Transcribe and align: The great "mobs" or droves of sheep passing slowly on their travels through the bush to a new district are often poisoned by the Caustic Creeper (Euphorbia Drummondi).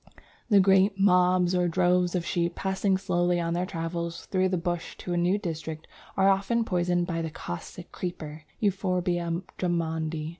The 0.49 0.59
great 0.59 0.97
"mobs" 0.99 1.53
or 1.53 1.67
droves 1.67 2.15
of 2.15 2.25
sheep 2.25 2.55
passing 2.55 2.97
slowly 2.97 3.39
on 3.39 3.53
their 3.53 3.67
travels 3.67 4.25
through 4.25 4.49
the 4.49 4.57
bush 4.57 4.97
to 4.97 5.13
a 5.13 5.15
new 5.15 5.37
district 5.37 5.85
are 6.17 6.27
often 6.27 6.65
poisoned 6.65 7.05
by 7.05 7.21
the 7.21 7.29
Caustic 7.29 7.91
Creeper 7.91 8.45
(Euphorbia 8.59 9.43
Drummondi). 9.59 10.29